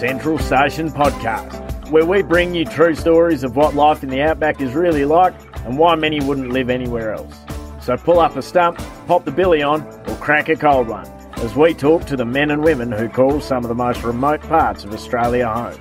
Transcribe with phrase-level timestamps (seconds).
[0.00, 4.62] Central Station podcast, where we bring you true stories of what life in the outback
[4.62, 5.34] is really like
[5.66, 7.34] and why many wouldn't live anywhere else.
[7.82, 11.06] So pull up a stump, pop the billy on, or crack a cold one
[11.40, 14.40] as we talk to the men and women who call some of the most remote
[14.40, 15.78] parts of Australia home.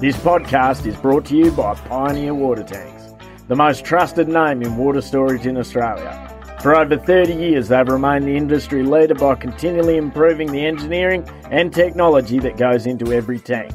[0.00, 3.14] This podcast is brought to you by Pioneer Water Tanks,
[3.46, 6.31] the most trusted name in water storage in Australia.
[6.62, 11.74] For over 30 years, they've remained the industry leader by continually improving the engineering and
[11.74, 13.72] technology that goes into every tank.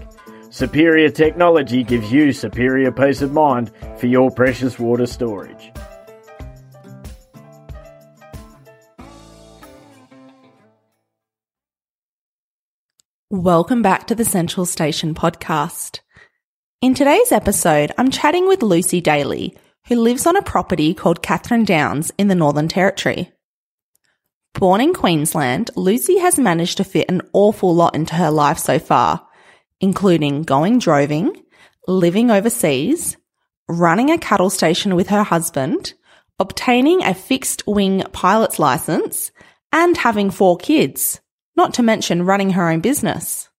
[0.52, 5.74] Superior technology gives you superior peace of mind for your precious water storage.
[13.30, 16.00] Welcome back to the Central Station podcast.
[16.82, 21.64] In today's episode, I'm chatting with Lucy Daly, who lives on a property called Catherine
[21.64, 23.32] Downs in the Northern Territory.
[24.54, 28.80] Born in Queensland, Lucy has managed to fit an awful lot into her life so
[28.80, 29.26] far,
[29.80, 31.44] including going droving,
[31.88, 33.16] living overseas,
[33.70, 35.94] running a cattle station with her husband,
[36.40, 39.32] obtaining a fixed wing pilot's license,
[39.72, 41.22] and having four kids
[41.56, 43.50] not to mention running her own business.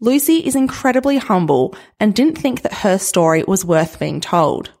[0.00, 4.72] Lucy is incredibly humble and didn't think that her story was worth being told.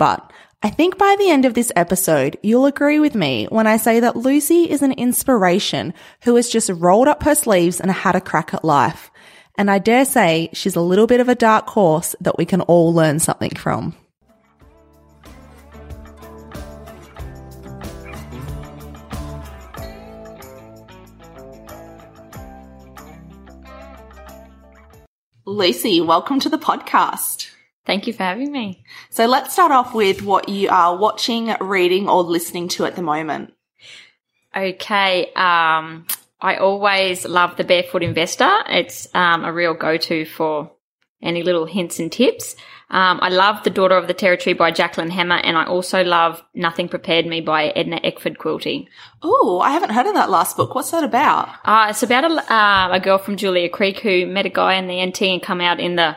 [0.00, 3.76] But I think by the end of this episode, you'll agree with me when I
[3.76, 5.92] say that Lucy is an inspiration
[6.22, 9.10] who has just rolled up her sleeves and had a crack at life.
[9.58, 12.62] And I dare say she's a little bit of a dark horse that we can
[12.62, 13.94] all learn something from.
[25.44, 27.49] Lucy, welcome to the podcast.
[27.86, 28.84] Thank you for having me.
[29.08, 33.02] So let's start off with what you are watching, reading, or listening to at the
[33.02, 33.52] moment.
[34.54, 35.32] Okay.
[35.34, 36.06] Um,
[36.40, 38.50] I always love The Barefoot Investor.
[38.68, 40.72] It's um, a real go to for
[41.22, 42.56] any little hints and tips.
[42.90, 46.42] Um, I love The Daughter of the Territory by Jacqueline Hammar, and I also love
[46.54, 48.88] Nothing Prepared Me by Edna Eckford Quilty.
[49.22, 50.74] Oh, I haven't heard of that last book.
[50.74, 51.50] What's that about?
[51.64, 54.88] Uh, it's about a, uh, a girl from Julia Creek who met a guy in
[54.88, 56.16] the NT and come out in the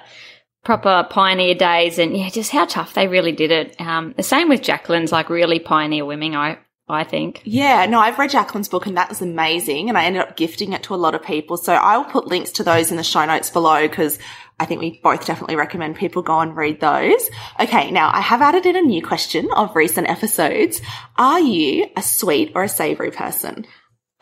[0.63, 3.79] proper pioneer days, and yeah, just how tough they really did it.
[3.79, 6.35] Um, the same with Jacqueline's, like really pioneer women.
[6.35, 6.57] I
[6.89, 7.41] I think.
[7.45, 9.87] Yeah, no, I've read Jacqueline's book and that was amazing.
[9.87, 11.55] And I ended up gifting it to a lot of people.
[11.55, 14.19] So I will put links to those in the show notes below because
[14.59, 17.29] I think we both definitely recommend people go and read those.
[17.59, 20.81] Okay, now I have added in a new question of recent episodes.
[21.17, 23.65] Are you a sweet or a savory person?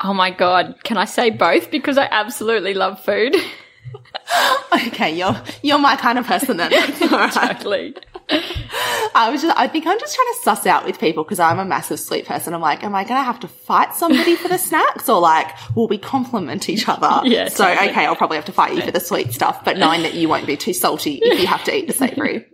[0.03, 0.75] Oh my God.
[0.83, 1.71] Can I say both?
[1.71, 3.35] Because I absolutely love food.
[4.87, 6.71] okay, you're you're my kind of person then.
[7.31, 7.95] totally.
[9.13, 11.59] I was just, I think I'm just trying to suss out with people because I'm
[11.59, 12.53] a massive sweet person.
[12.53, 15.53] I'm like, am I going to have to fight somebody for the snacks or like,
[15.75, 17.27] will we compliment each other?
[17.27, 17.49] Yeah.
[17.49, 17.89] So, totally.
[17.89, 20.29] okay, I'll probably have to fight you for the sweet stuff, but knowing that you
[20.29, 22.45] won't be too salty if you have to eat the savory.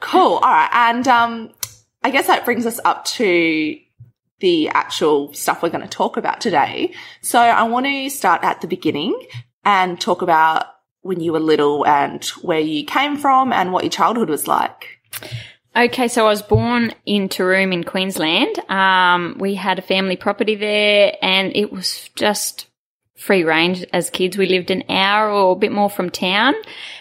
[0.00, 0.36] cool.
[0.36, 0.70] All right.
[0.72, 1.50] And, um,
[2.02, 3.78] I guess that brings us up to
[4.38, 6.94] the actual stuff we're going to talk about today.
[7.20, 9.14] So I want to start at the beginning
[9.64, 10.66] and talk about
[11.02, 15.00] when you were little and where you came from and what your childhood was like.
[15.74, 18.58] Okay, so I was born in Taroom in Queensland.
[18.70, 22.66] Um, we had a family property there and it was just
[23.16, 24.36] free range as kids.
[24.36, 26.54] We lived an hour or a bit more from town.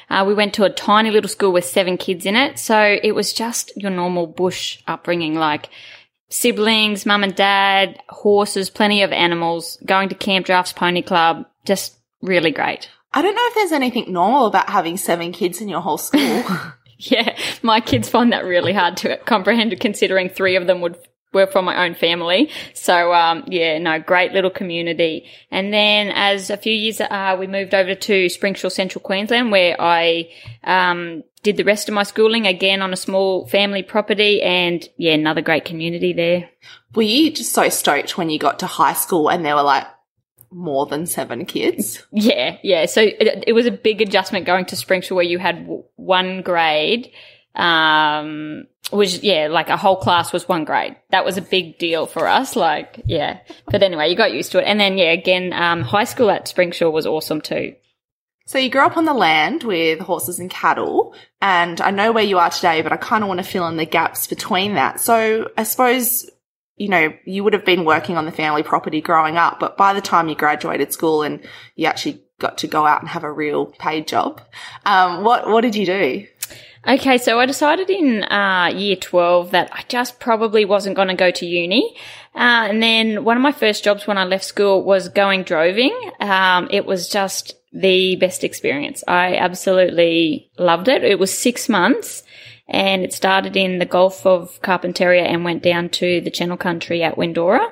[0.10, 2.60] Uh, we went to a tiny little school with seven kids in it.
[2.60, 5.70] So it was just your normal bush upbringing, like
[6.30, 11.99] siblings, mum and dad, horses, plenty of animals, going to camp drafts, pony club, just
[12.22, 12.90] really great.
[13.14, 16.44] I don't know if there's anything normal about having seven kids in your whole school.
[17.00, 20.98] yeah, my kids find that really hard to comprehend considering three of them would
[21.32, 22.50] were from my own family.
[22.74, 25.30] So, um, yeah, no, great little community.
[25.52, 29.80] And then as a few years, uh, we moved over to Springsure, Central Queensland, where
[29.80, 30.32] I,
[30.64, 35.14] um, did the rest of my schooling again on a small family property and yeah,
[35.14, 36.50] another great community there.
[36.96, 39.86] Were you just so stoked when you got to high school and there were like
[40.52, 42.06] more than seven kids.
[42.12, 42.86] Yeah, yeah.
[42.86, 46.42] So it, it was a big adjustment going to Springsure where you had w- one
[46.42, 47.12] grade,
[47.56, 50.96] um, which, yeah, like a whole class was one grade.
[51.12, 52.56] That was a big deal for us.
[52.56, 53.40] Like, yeah.
[53.66, 54.66] But anyway, you got used to it.
[54.66, 57.76] And then, yeah, again, um, high school at Springsure was awesome too.
[58.46, 62.24] So you grew up on the land with horses and cattle, and I know where
[62.24, 65.00] you are today, but I kind of want to fill in the gaps between that.
[65.00, 66.28] So I suppose
[66.80, 69.94] you know, you would have been working on the family property growing up, but by
[69.94, 71.42] the time you graduated school and
[71.76, 74.42] you actually got to go out and have a real paid job,
[74.86, 76.26] um, what what did you do?
[76.88, 81.14] Okay, so I decided in uh, year 12 that I just probably wasn't going to
[81.14, 81.94] go to uni.
[82.34, 85.94] Uh, and then one of my first jobs when I left school was going droving.
[86.22, 89.04] Um, it was just the best experience.
[89.10, 91.04] I absolutely loved it.
[91.04, 92.24] It was six months
[92.70, 97.04] and it started in the Gulf of Carpentaria and went down to the Channel Country
[97.04, 97.72] at Windora.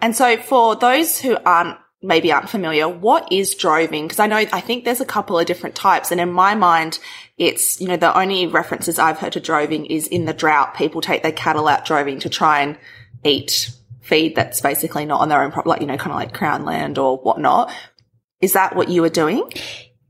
[0.00, 4.04] And so for those who aren't maybe aren't familiar, what is droving?
[4.04, 6.10] Because I know, I think there's a couple of different types.
[6.10, 6.98] And in my mind,
[7.36, 10.74] it's, you know, the only references I've heard to droving is in the drought.
[10.74, 12.78] People take their cattle out droving to try and
[13.22, 16.32] eat feed that's basically not on their own, property, like, you know, kind of like
[16.32, 17.70] crown land or whatnot.
[18.40, 19.50] Is that what you were doing?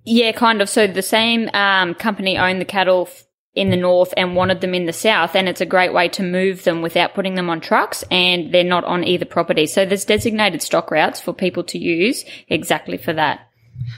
[0.04, 0.68] Yeah, kind of.
[0.68, 3.08] So the same um, company owned the cattle
[3.54, 6.22] in the north and wanted them in the south and it's a great way to
[6.22, 9.66] move them without putting them on trucks and they're not on either property.
[9.66, 13.48] So there's designated stock routes for people to use exactly for that.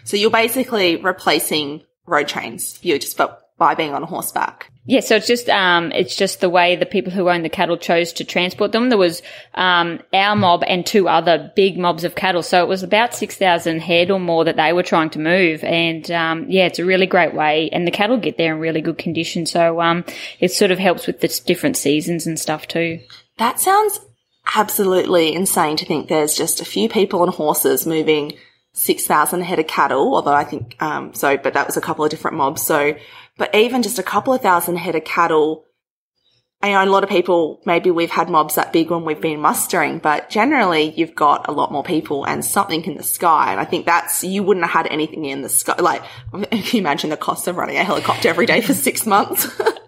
[0.04, 2.78] So you're basically replacing road trains.
[2.82, 3.16] You're just
[3.62, 4.72] by being on horseback.
[4.86, 7.76] Yeah, so it's just um, it's just the way the people who own the cattle
[7.76, 8.88] chose to transport them.
[8.88, 9.22] There was
[9.54, 13.36] um, our mob and two other big mobs of cattle, so it was about six
[13.36, 15.62] thousand head or more that they were trying to move.
[15.62, 18.80] And um, yeah, it's a really great way, and the cattle get there in really
[18.80, 19.46] good condition.
[19.46, 20.04] So um,
[20.40, 22.98] it sort of helps with the different seasons and stuff too.
[23.38, 24.00] That sounds
[24.56, 28.32] absolutely insane to think there's just a few people on horses moving
[28.72, 30.16] six thousand head of cattle.
[30.16, 32.62] Although I think um, so, but that was a couple of different mobs.
[32.62, 32.96] So
[33.36, 35.64] but even just a couple of thousand head of cattle,
[36.62, 39.40] I know a lot of people, maybe we've had mobs that big when we've been
[39.40, 43.50] mustering, but generally you've got a lot more people and something in the sky.
[43.50, 45.74] And I think that's, you wouldn't have had anything in the sky.
[45.80, 46.02] Like,
[46.32, 49.48] can you imagine the cost of running a helicopter every day for six months?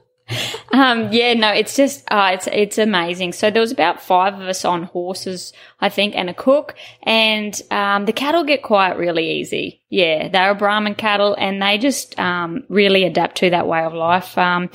[0.72, 3.32] Um, yeah, no, it's just, uh, it's, it's amazing.
[3.32, 6.74] So there was about five of us on horses, I think, and a cook.
[7.02, 9.82] And, um, the cattle get quiet really easy.
[9.90, 14.36] Yeah, they're Brahman cattle and they just, um, really adapt to that way of life.
[14.36, 14.70] Um,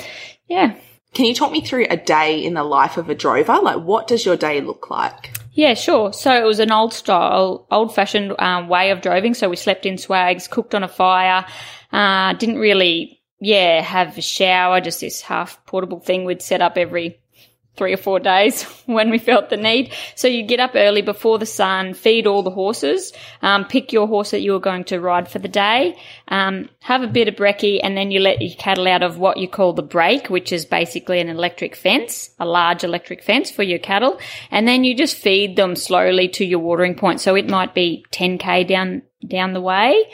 [0.48, 0.75] yeah.
[1.13, 3.60] Can you talk me through a day in the life of a drover?
[3.60, 5.36] Like, what does your day look like?
[5.54, 6.13] Yeah, sure.
[6.13, 9.34] So it was an old style, old fashioned um, way of droving.
[9.34, 11.45] So we slept in swags, cooked on a fire,
[11.92, 16.77] uh, didn't really yeah, have a shower, just this half portable thing we'd set up
[16.77, 17.19] every
[17.80, 19.91] three or four days when we felt the need.
[20.15, 24.07] So you get up early before the sun, feed all the horses, um, pick your
[24.07, 25.97] horse that you were going to ride for the day,
[26.27, 29.38] um, have a bit of brekkie, and then you let your cattle out of what
[29.38, 33.63] you call the break, which is basically an electric fence, a large electric fence for
[33.63, 34.19] your cattle.
[34.51, 37.21] And then you just feed them slowly to your watering point.
[37.21, 40.06] So it might be 10k down down the way.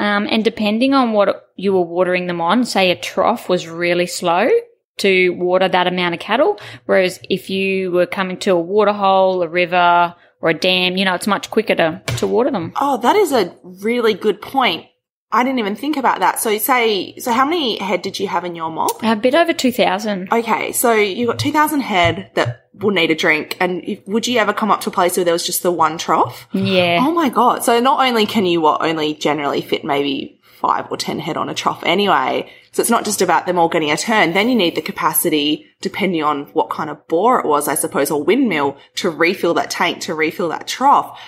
[0.00, 4.06] Um, and depending on what you were watering them on, say a trough was really
[4.06, 4.48] slow
[4.96, 6.58] to water that amount of cattle.
[6.86, 11.04] Whereas if you were coming to a water hole, a river, or a dam, you
[11.04, 12.72] know, it's much quicker to, to water them.
[12.80, 14.86] Oh, that is a really good point.
[15.32, 16.40] I didn't even think about that.
[16.40, 18.90] So say, so how many head did you have in your mob?
[19.02, 20.32] A bit over 2,000.
[20.32, 20.72] Okay.
[20.72, 23.56] So you got 2,000 head that will need a drink.
[23.60, 25.98] And would you ever come up to a place where there was just the one
[25.98, 26.48] trough?
[26.52, 26.98] Yeah.
[27.00, 27.62] Oh my God.
[27.64, 31.48] So not only can you what only generally fit maybe five or 10 head on
[31.48, 32.50] a trough anyway.
[32.72, 34.34] So it's not just about them all getting a turn.
[34.34, 38.10] Then you need the capacity, depending on what kind of bore it was, I suppose,
[38.10, 41.18] or windmill to refill that tank, to refill that trough.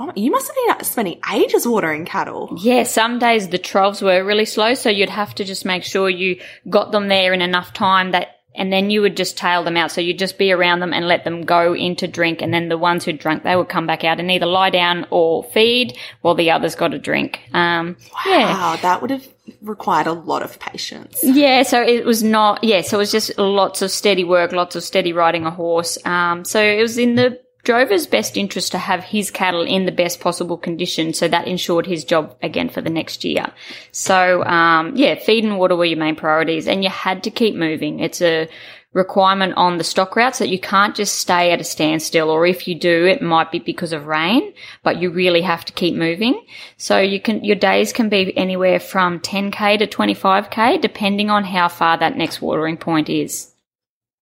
[0.00, 2.56] Oh, you must have been spending ages watering cattle.
[2.58, 6.08] Yeah, some days the troughs were really slow, so you'd have to just make sure
[6.08, 6.40] you
[6.70, 9.92] got them there in enough time that and then you would just tail them out.
[9.92, 12.42] So you'd just be around them and let them go into drink.
[12.42, 15.06] And then the ones who drank, they would come back out and either lie down
[15.10, 17.40] or feed while the others got a drink.
[17.52, 18.78] Um, wow, yeah.
[18.82, 19.28] that would have
[19.60, 21.20] required a lot of patience.
[21.22, 24.74] Yeah, so it was not, yeah, so it was just lots of steady work, lots
[24.74, 25.96] of steady riding a horse.
[26.04, 29.92] Um, so it was in the drover's best interest to have his cattle in the
[29.92, 33.46] best possible condition, so that ensured his job again for the next year.
[33.92, 37.54] So, um, yeah, feed and water were your main priorities, and you had to keep
[37.54, 38.00] moving.
[38.00, 38.48] It's a
[38.92, 42.66] requirement on the stock routes that you can't just stay at a standstill, or if
[42.66, 44.52] you do, it might be because of rain,
[44.82, 46.44] but you really have to keep moving.
[46.76, 51.68] So you can, your days can be anywhere from 10k to 25k, depending on how
[51.68, 53.52] far that next watering point is.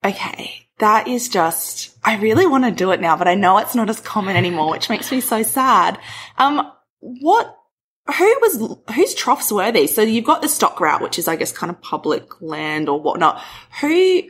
[0.04, 3.75] Okay that is just, I really want to do it now, but I know it's
[3.75, 5.99] not as common anymore, which makes me so sad.
[6.37, 6.70] Um,
[7.00, 7.56] what,
[8.06, 9.94] who was, whose troughs were these?
[9.94, 13.00] So you've got the stock route, which is, I guess, kind of public land or
[13.00, 13.42] whatnot.
[13.80, 14.23] Who,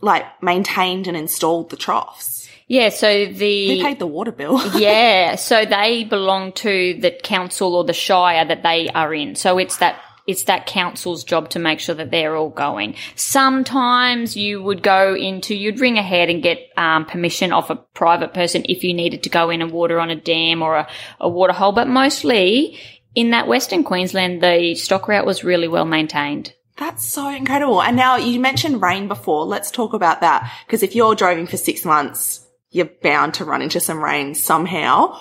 [0.00, 2.48] like, maintained and installed the troughs?
[2.66, 4.60] Yeah, so the Who paid the water bill?
[4.78, 9.36] yeah, so they belong to the council or the shire that they are in.
[9.36, 12.94] So it's that it's that council's job to make sure that they're all going.
[13.16, 18.34] Sometimes you would go into, you'd ring ahead and get um, permission off a private
[18.34, 21.28] person if you needed to go in and water on a dam or a, a
[21.28, 22.78] water hole, but mostly
[23.14, 26.52] in that Western Queensland, the stock route was really well maintained.
[26.76, 27.82] That's so incredible.
[27.82, 29.46] And now you mentioned rain before.
[29.46, 30.52] Let's talk about that.
[30.66, 35.18] Because if you're droving for six months, you're bound to run into some rain somehow.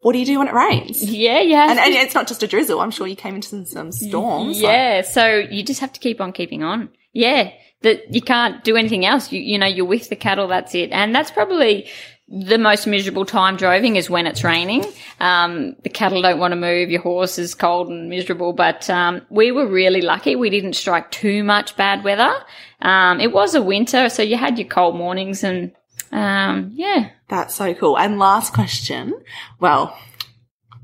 [0.00, 1.04] What do you do when it rains?
[1.04, 1.70] Yeah, yeah.
[1.70, 2.80] And, and it's not just a drizzle.
[2.80, 4.60] I'm sure you came into some, some storms.
[4.60, 5.02] Yeah.
[5.02, 6.88] So you just have to keep on keeping on.
[7.12, 7.52] Yeah.
[7.82, 9.30] That you can't do anything else.
[9.30, 10.48] You, you know, you're with the cattle.
[10.48, 10.90] That's it.
[10.90, 11.88] And that's probably
[12.28, 14.86] the most miserable time droving is when it's raining.
[15.18, 16.88] Um, the cattle don't want to move.
[16.88, 18.52] Your horse is cold and miserable.
[18.54, 20.34] But um, we were really lucky.
[20.34, 22.32] We didn't strike too much bad weather.
[22.80, 25.72] Um, it was a winter, so you had your cold mornings and
[26.12, 27.10] um, yeah.
[27.28, 27.98] That's so cool.
[27.98, 29.14] And last question.
[29.60, 29.96] Well,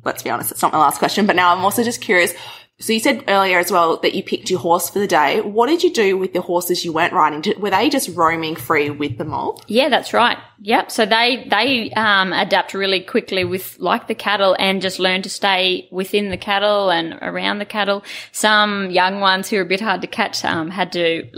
[0.04, 2.32] let's be honest, it's not my last question, but now I'm also just curious.
[2.78, 5.40] So you said earlier as well that you picked your horse for the day.
[5.40, 7.40] What did you do with the horses you weren't riding?
[7.40, 9.62] Did, were they just roaming free with the mob?
[9.66, 10.36] Yeah, that's right.
[10.60, 10.90] Yep.
[10.90, 15.30] So they they um, adapt really quickly with like the cattle and just learn to
[15.30, 18.04] stay within the cattle and around the cattle.
[18.32, 21.30] Some young ones who are a bit hard to catch um, had to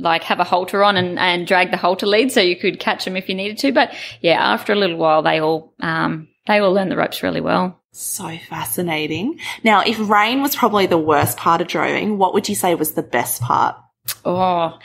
[0.00, 3.04] like have a halter on and, and drag the halter lead so you could catch
[3.04, 3.72] them if you needed to.
[3.72, 7.40] But yeah, after a little while, they all um, they all learn the ropes really
[7.40, 7.80] well.
[7.92, 9.40] So fascinating.
[9.64, 12.92] Now, if rain was probably the worst part of droving, what would you say was
[12.92, 13.76] the best part?
[14.24, 14.78] Oh,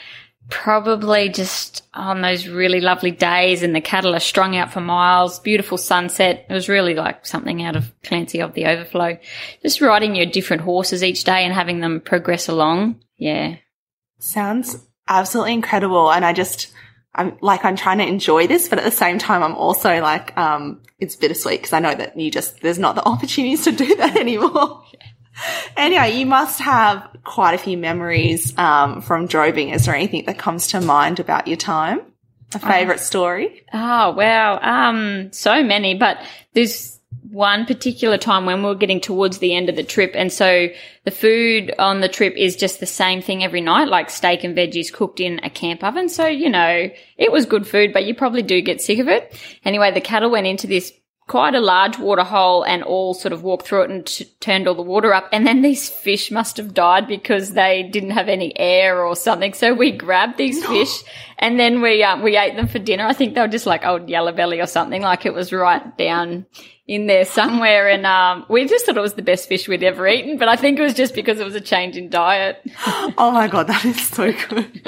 [0.48, 5.40] probably just on those really lovely days and the cattle are strung out for miles,
[5.40, 6.46] beautiful sunset.
[6.48, 9.18] It was really like something out of Clancy of the Overflow.
[9.62, 13.00] Just riding your different horses each day and having them progress along.
[13.16, 13.56] Yeah.
[14.18, 16.10] Sounds absolutely incredible.
[16.10, 16.72] And I just,
[17.14, 20.36] I'm like, I'm trying to enjoy this, but at the same time, I'm also like,
[20.36, 23.96] um, it's bittersweet because I know that you just, there's not the opportunities to do
[23.96, 24.84] that anymore.
[25.76, 29.70] anyway, you must have quite a few memories, um, from droving.
[29.70, 32.00] Is there anything that comes to mind about your time?
[32.54, 33.64] A favorite um, story?
[33.72, 34.58] Oh, wow.
[34.60, 36.18] Um, so many, but
[36.54, 36.95] there's,
[37.30, 40.12] one particular time when we were getting towards the end of the trip.
[40.14, 40.68] And so
[41.04, 44.56] the food on the trip is just the same thing every night, like steak and
[44.56, 46.08] veggies cooked in a camp oven.
[46.08, 49.38] So, you know, it was good food, but you probably do get sick of it.
[49.64, 50.92] Anyway, the cattle went into this
[51.26, 54.68] quite a large water hole and all sort of walked through it and t- turned
[54.68, 55.28] all the water up.
[55.32, 59.52] And then these fish must have died because they didn't have any air or something.
[59.52, 61.02] So we grabbed these fish
[61.38, 63.04] and then we, um, we ate them for dinner.
[63.04, 65.96] I think they were just like old yellow belly or something, like it was right
[65.98, 66.46] down
[66.86, 67.88] in there somewhere.
[67.88, 70.38] And um, we just thought it was the best fish we'd ever eaten.
[70.38, 72.60] But I think it was just because it was a change in diet.
[72.86, 74.82] oh my God, that is so good.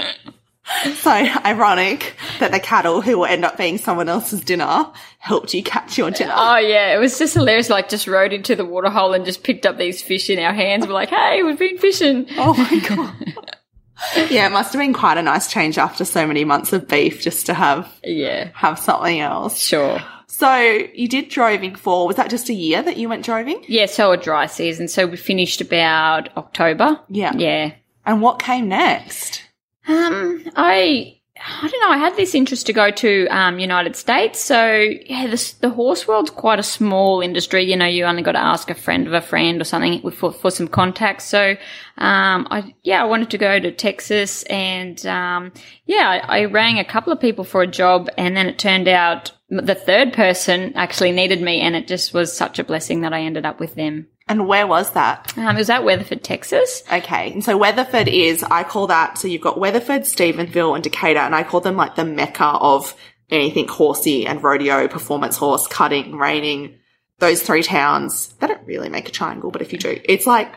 [0.97, 4.87] so ironic that the cattle who will end up being someone else's dinner
[5.19, 6.35] helped you catch your dinner.
[6.37, 7.71] Oh yeah, it was just hilarious.
[7.71, 10.87] Like just rode into the waterhole and just picked up these fish in our hands.
[10.87, 12.27] We're like, hey, we've been fishing.
[12.37, 14.31] Oh my god.
[14.31, 17.23] yeah, it must have been quite a nice change after so many months of beef
[17.23, 19.59] just to have yeah have something else.
[19.59, 20.01] Sure.
[20.31, 23.65] So you did droving for, was that just a year that you went droving?
[23.67, 24.87] Yeah, so a dry season.
[24.87, 27.01] So we finished about October.
[27.09, 27.33] Yeah.
[27.35, 27.73] Yeah.
[28.05, 29.43] And what came next?
[29.87, 31.91] Um, I I don't know.
[31.91, 34.41] I had this interest to go to um, United States.
[34.41, 34.75] So
[35.07, 37.65] yeah, this, the horse world's quite a small industry.
[37.65, 40.33] You know, you only got to ask a friend of a friend or something for,
[40.33, 41.25] for some contacts.
[41.25, 41.53] So
[41.97, 45.53] um, I yeah, I wanted to go to Texas, and um,
[45.87, 48.89] yeah, I, I rang a couple of people for a job, and then it turned
[48.89, 53.13] out the third person actually needed me, and it just was such a blessing that
[53.13, 54.09] I ended up with them.
[54.29, 55.33] And where was that?
[55.39, 56.83] Um, it was at Weatherford, Texas.
[56.93, 57.33] Okay.
[57.33, 61.35] And so Weatherford is, I call that, so you've got Weatherford, Stephenville and Decatur, and
[61.35, 62.95] I call them like the mecca of
[63.31, 66.79] anything horsey and rodeo, performance horse, cutting, reining,
[67.19, 68.29] those three towns.
[68.41, 70.53] They don't really make a triangle, but if you do, it's like,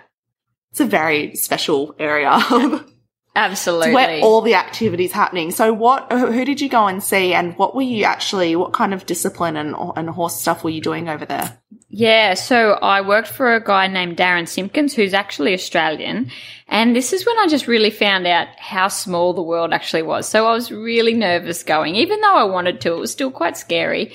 [0.72, 2.30] it's a very special area
[3.36, 3.94] Absolutely.
[3.94, 5.52] where all the activities happening.
[5.52, 8.94] So what, who did you go and see and what were you actually, what kind
[8.94, 11.58] of discipline and, and horse stuff were you doing over there?
[11.94, 16.32] Yeah, so I worked for a guy named Darren Simpkins, who's actually Australian.
[16.68, 20.28] And this is when I just really found out how small the world actually was.
[20.28, 23.58] So I was really nervous going, even though I wanted to, it was still quite
[23.58, 24.14] scary.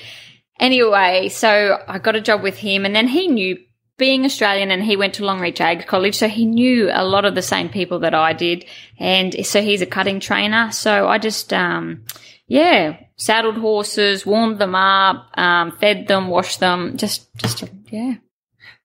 [0.59, 3.57] Anyway, so I got a job with him and then he knew
[3.97, 7.35] being Australian and he went to Longreach Ag College, so he knew a lot of
[7.35, 8.65] the same people that I did.
[8.99, 10.71] And so he's a cutting trainer.
[10.71, 12.03] So I just, um,
[12.47, 18.15] yeah, saddled horses, warmed them up, um, fed them, washed them, just, just, yeah.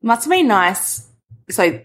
[0.01, 1.07] Must have been nice.
[1.51, 1.81] So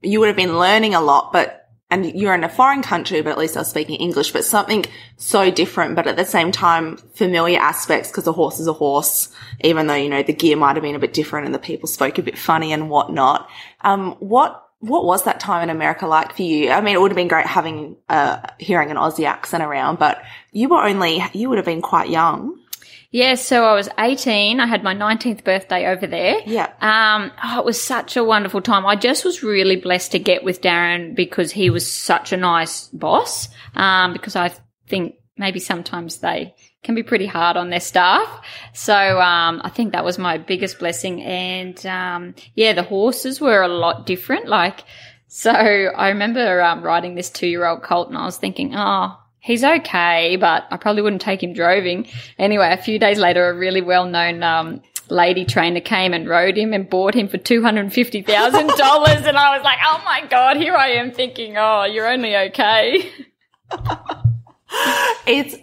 [0.00, 1.57] you would have been learning a lot, but
[1.90, 4.84] and you're in a foreign country, but at least I was speaking English, but something
[5.16, 9.30] so different, but at the same time, familiar aspects because a horse is a horse,
[9.60, 11.88] even though, you know, the gear might have been a bit different and the people
[11.88, 13.48] spoke a bit funny and whatnot.
[13.80, 16.70] Um, what, what was that time in America like for you?
[16.70, 20.22] I mean, it would have been great having, uh, hearing an Aussie accent around, but
[20.52, 22.58] you were only, you would have been quite young.
[23.10, 24.60] Yeah, so I was 18.
[24.60, 26.40] I had my 19th birthday over there.
[26.44, 26.70] Yeah.
[26.80, 28.84] Um, oh, it was such a wonderful time.
[28.84, 32.88] I just was really blessed to get with Darren because he was such a nice
[32.88, 33.48] boss.
[33.74, 34.52] Um, because I
[34.88, 38.28] think maybe sometimes they can be pretty hard on their staff.
[38.74, 41.22] So, um, I think that was my biggest blessing.
[41.22, 44.48] And, um, yeah, the horses were a lot different.
[44.48, 44.84] Like,
[45.28, 49.16] so I remember, um, riding this two year old colt and I was thinking, oh,
[49.48, 52.06] he's okay, but I probably wouldn't take him droving.
[52.38, 56.56] Anyway, a few days later, a really well known, um, lady trainer came and rode
[56.56, 58.28] him and bought him for $250,000.
[58.28, 63.10] and I was like, oh my God, here I am thinking, oh, you're only okay.
[65.26, 65.56] It's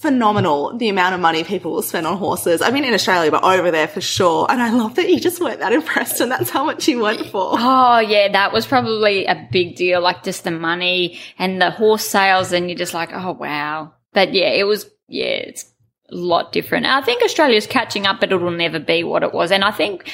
[0.00, 2.62] phenomenal the amount of money people will spend on horses.
[2.62, 4.46] I mean, in Australia, but over there for sure.
[4.48, 7.26] And I love that you just weren't that impressed and that's how much you went
[7.26, 7.50] for.
[7.52, 10.00] Oh yeah, that was probably a big deal.
[10.00, 13.92] Like just the money and the horse sales, and you're just like, oh wow.
[14.12, 15.70] But yeah, it was yeah, it's
[16.10, 16.86] a lot different.
[16.86, 19.52] I think Australia's catching up, but it'll never be what it was.
[19.52, 20.10] And I think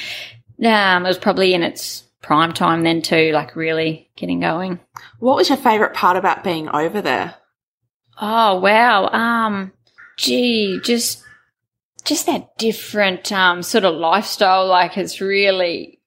[0.63, 4.81] um, it was probably in its prime time then too, like really getting going.
[5.19, 7.35] What was your favorite part about being over there?
[8.19, 9.07] Oh wow.
[9.07, 9.71] Um
[10.17, 11.23] gee, just
[12.03, 15.97] just that different um sort of lifestyle like it's really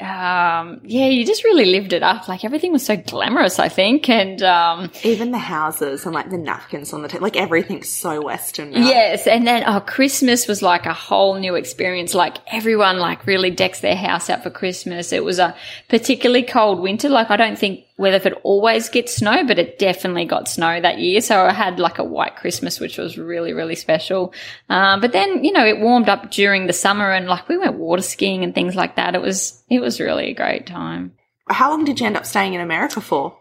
[0.00, 2.26] um yeah, you just really lived it up.
[2.26, 4.08] Like everything was so glamorous, I think.
[4.08, 8.22] And um Even the houses and like the napkins on the table, like everything's so
[8.22, 8.70] Western.
[8.72, 8.80] Now.
[8.80, 12.14] Yes, and then oh, Christmas was like a whole new experience.
[12.14, 15.12] Like everyone like really decks their house out for Christmas.
[15.12, 15.54] It was a
[15.88, 17.10] particularly cold winter.
[17.10, 20.80] Like I don't think whether if it always gets snow, but it definitely got snow
[20.80, 21.20] that year.
[21.20, 24.34] So I had like a white Christmas, which was really really special.
[24.68, 27.78] Um, but then you know it warmed up during the summer, and like we went
[27.78, 29.14] water skiing and things like that.
[29.14, 31.12] It was it was really a great time.
[31.48, 33.36] How long did you end up staying in America for?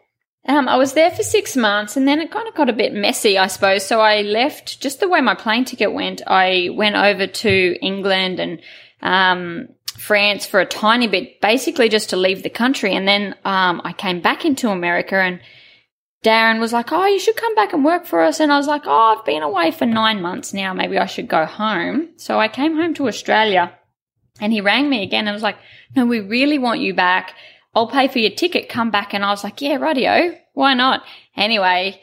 [0.48, 2.94] Um, I was there for six months and then it kind of got a bit
[2.94, 3.86] messy, I suppose.
[3.86, 6.22] So I left just the way my plane ticket went.
[6.26, 8.62] I went over to England and,
[9.04, 12.94] um, France for a tiny bit, basically just to leave the country.
[12.94, 15.40] And then, um, I came back into America and
[16.24, 18.40] Darren was like, Oh, you should come back and work for us.
[18.40, 20.74] And I was like, Oh, I've been away for nine months now.
[20.74, 22.10] Maybe I should go home.
[22.18, 23.74] So I came home to Australia
[24.40, 25.58] and he rang me again and was like,
[25.96, 27.34] No, we really want you back.
[27.74, 29.14] I'll pay for your ticket, come back.
[29.14, 30.38] And I was like, yeah, radio.
[30.54, 31.04] Why not?
[31.36, 32.00] Anyway,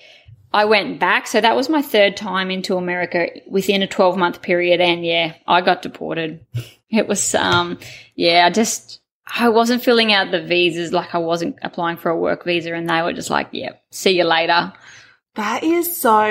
[0.52, 1.26] I went back.
[1.26, 4.80] So that was my third time into America within a 12 month period.
[4.80, 6.44] And yeah, I got deported.
[6.90, 7.78] It was, um,
[8.14, 12.16] yeah, I just, I wasn't filling out the visas like I wasn't applying for a
[12.16, 12.72] work visa.
[12.72, 14.72] And they were just like, yeah, see you later.
[15.34, 16.26] That is so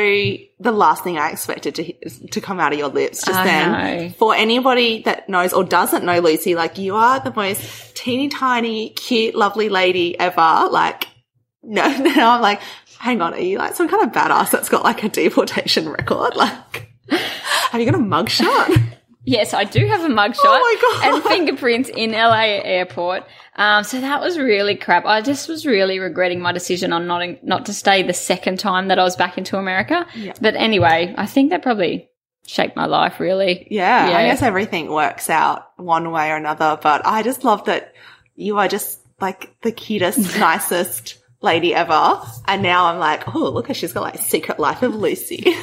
[0.60, 3.72] the last thing I expected to to come out of your lips just I then.
[3.72, 4.10] know.
[4.10, 8.90] For anybody that knows or doesn't know Lucy, like you are the most teeny tiny,
[8.90, 10.68] cute, lovely lady ever.
[10.70, 11.08] Like,
[11.64, 12.60] no, now I'm like,
[13.00, 16.36] hang on, are you like some kind of badass that's got like a deportation record?
[16.36, 18.84] Like, have you got a mugshot?
[19.30, 20.62] Yes, I do have a mugshot Oh
[21.02, 21.14] my God.
[21.16, 23.26] and fingerprints in LA airport.
[23.58, 25.04] Um, so that was really crap.
[25.06, 28.88] I just was really regretting my decision on not not to stay the second time
[28.88, 30.08] that I was back into America.
[30.16, 30.32] Yeah.
[30.40, 32.10] But anyway, I think that probably
[32.46, 33.68] shaped my life really.
[33.70, 37.96] Yeah, I guess everything works out one way or another, but I just love that
[38.36, 42.22] you are just like the cutest, nicest lady ever.
[42.46, 45.56] And now I'm like, oh, look, she's got like Secret Life of Lucy.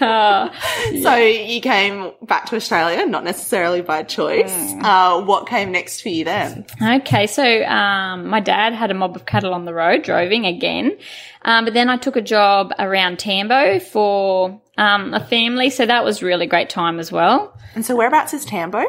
[0.00, 0.50] Uh,
[1.02, 4.52] so you came back to Australia, not necessarily by choice.
[4.80, 6.66] Uh, what came next for you then?
[6.82, 10.98] Okay, so um, my dad had a mob of cattle on the road, droving again.
[11.42, 16.04] Um, but then I took a job around Tambo for um, a family, so that
[16.04, 17.56] was really great time as well.
[17.74, 18.84] And so whereabouts is Tambo?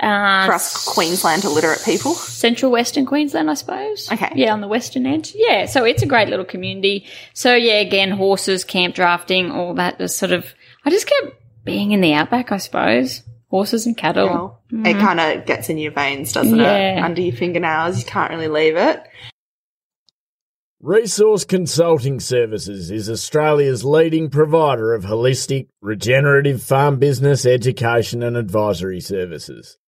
[0.00, 2.14] Uh, For us Queensland illiterate people.
[2.14, 4.10] Central Western Queensland, I suppose.
[4.10, 4.30] Okay.
[4.34, 5.32] Yeah, on the western edge.
[5.36, 7.06] Yeah, so it's a great little community.
[7.32, 9.98] So yeah, again, horses, camp drafting, all that.
[9.98, 10.52] Just sort of,
[10.84, 13.22] I just kept being in the outback, I suppose.
[13.50, 14.26] Horses and cattle.
[14.26, 16.98] Well, It kind of gets in your veins, doesn't it?
[16.98, 18.00] Under your fingernails.
[18.00, 19.00] You can't really leave it.
[20.80, 29.00] Resource Consulting Services is Australia's leading provider of holistic, regenerative farm business, education and advisory
[29.00, 29.78] services.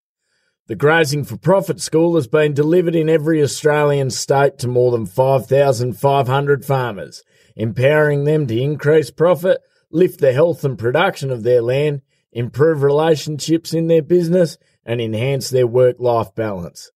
[0.69, 5.07] The Grazing for Profit School has been delivered in every Australian state to more than
[5.07, 7.23] 5,500 farmers,
[7.55, 9.61] empowering them to increase profit,
[9.93, 12.03] lift the health and production of their land,
[12.33, 16.91] improve relationships in their business, and enhance their work-life balance.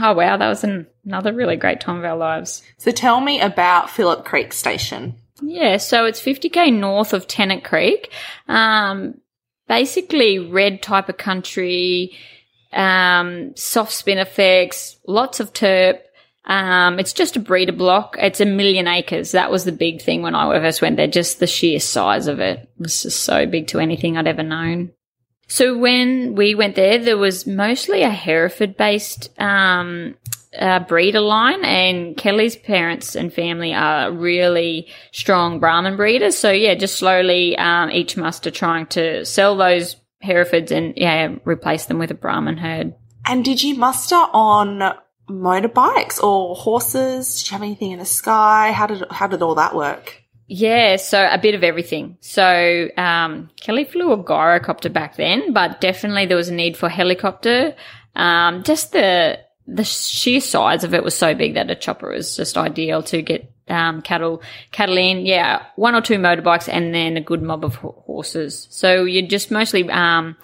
[0.00, 2.62] oh wow, that was an, another really great time of our lives.
[2.78, 5.14] So tell me about Phillip Creek Station.
[5.40, 8.12] Yeah, so it's 50k north of Tennant Creek.
[8.48, 9.20] Um,
[9.68, 12.16] basically red type of country,
[12.72, 16.00] um, soft effects, lots of turp.
[16.44, 18.16] Um, it's just a breeder block.
[18.20, 19.32] It's a million acres.
[19.32, 21.08] That was the big thing when I first went there.
[21.08, 24.92] Just the sheer size of it was just so big to anything I'd ever known.
[25.48, 30.14] So when we went there, there was mostly a Hereford based um,
[30.58, 36.36] uh, breeder line, and Kelly's parents and family are really strong Brahman breeders.
[36.36, 41.86] So yeah, just slowly um, each muster trying to sell those Herefords and yeah, replace
[41.86, 42.94] them with a Brahman herd.
[43.26, 44.94] And did you muster on
[45.28, 47.42] motorbikes or horses?
[47.42, 48.72] Did you have anything in the sky?
[48.72, 50.22] How did how did all that work?
[50.48, 52.18] Yeah, so a bit of everything.
[52.20, 56.88] So um, Kelly flew a gyrocopter back then, but definitely there was a need for
[56.88, 57.74] helicopter.
[58.14, 62.36] Um, just the the sheer size of it was so big that a chopper was
[62.36, 65.26] just ideal to get um, cattle cattle in.
[65.26, 68.68] Yeah, one or two motorbikes and then a good mob of horses.
[68.70, 70.36] So you're just mostly um,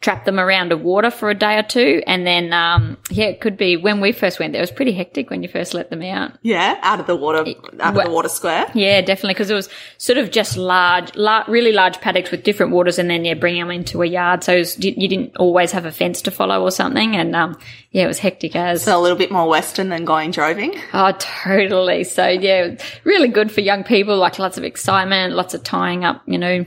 [0.00, 3.40] trap them around the water for a day or two, and then um, yeah, it
[3.40, 4.60] could be when we first went there.
[4.60, 6.32] It was pretty hectic when you first let them out.
[6.42, 7.44] Yeah, out of the water,
[7.80, 8.66] out of the water square.
[8.74, 12.72] Yeah, definitely, because it was sort of just large, la- really large paddocks with different
[12.72, 14.42] waters, and then yeah, bring them into a yard.
[14.42, 17.58] So was, you didn't always have a fence to follow or something, and um,
[17.90, 18.84] yeah, it was hectic as.
[18.84, 20.80] So a little bit more western than going droving.
[20.94, 22.04] Oh, totally.
[22.04, 24.16] So yeah, really good for young people.
[24.16, 26.64] Like lots of excitement, lots of tying up, you know,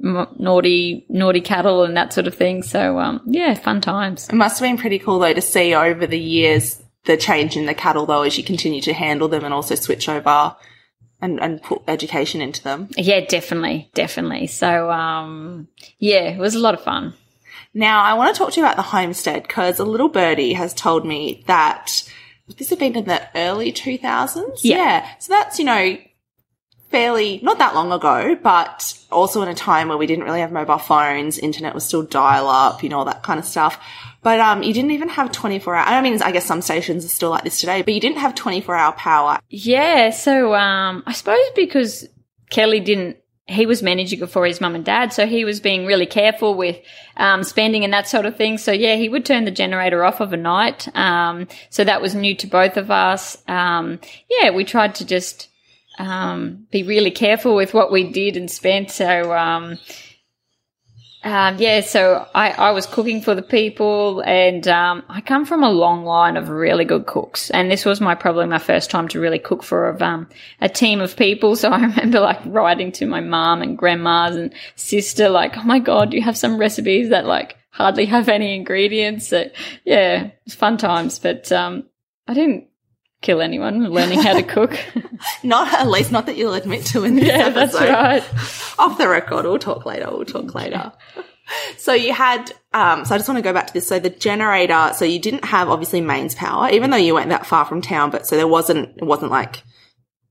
[0.00, 2.62] naughty, naughty cattle and that sort of thing.
[2.62, 4.28] So um, yeah, fun times.
[4.28, 7.66] It must have been pretty cool though to see over the years the change in
[7.66, 10.56] the cattle though as you continue to handle them and also switch over
[11.22, 12.88] and, and put education into them.
[12.96, 14.46] Yeah, definitely, definitely.
[14.46, 17.14] So um, yeah, it was a lot of fun.
[17.72, 20.74] Now, I want to talk to you about the homestead because a little birdie has
[20.74, 22.02] told me that
[22.58, 24.60] this had been in the early 2000s.
[24.62, 24.76] Yeah.
[24.76, 25.08] yeah.
[25.20, 25.96] So that's, you know,
[26.90, 30.52] fairly, not that long ago, but also in a time where we didn't really have
[30.52, 33.82] mobile phones, internet was still dial up, you know, all that kind of stuff.
[34.22, 37.08] But, um, you didn't even have 24 hour, I mean, I guess some stations are
[37.08, 39.38] still like this today, but you didn't have 24 hour power.
[39.48, 40.10] Yeah.
[40.10, 42.06] So, um, I suppose because
[42.50, 43.16] Kelly didn't
[43.50, 46.54] he was managing it for his mum and dad, so he was being really careful
[46.54, 46.78] with
[47.16, 48.58] um, spending and that sort of thing.
[48.58, 50.86] So yeah, he would turn the generator off of overnight.
[50.96, 53.36] Um, so that was new to both of us.
[53.48, 53.98] Um,
[54.30, 55.49] yeah, we tried to just
[56.00, 58.90] um, be really careful with what we did and spent.
[58.90, 59.78] So um,
[61.22, 65.62] um, yeah, so I, I was cooking for the people, and um, I come from
[65.62, 69.06] a long line of really good cooks, and this was my probably my first time
[69.08, 70.28] to really cook for um,
[70.62, 71.56] a team of people.
[71.60, 75.78] So I remember like writing to my mom and grandmas and sister, like, "Oh my
[75.78, 79.50] god, you have some recipes that like hardly have any ingredients." So,
[79.84, 81.84] yeah, it's fun times, but um,
[82.26, 82.69] I didn't
[83.20, 84.78] kill anyone learning how to cook.
[85.42, 87.86] not at least not that you'll admit to in this yeah, episode.
[87.86, 88.78] that's right.
[88.78, 90.06] Off the record, we'll talk later.
[90.10, 90.92] We'll talk later.
[91.76, 93.86] So you had, um, so I just want to go back to this.
[93.86, 97.46] So the generator, so you didn't have obviously mains power, even though you weren't that
[97.46, 99.62] far from town, but so there wasn't, it wasn't like,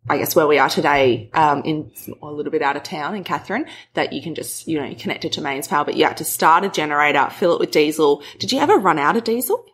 [0.08, 3.24] I guess where we are today, um, in a little bit out of town in
[3.24, 6.18] Katherine, that you can just, you know, connect it to mains power, but you had
[6.18, 8.24] to start a generator, fill it with diesel.
[8.40, 9.66] Did you ever run out of diesel?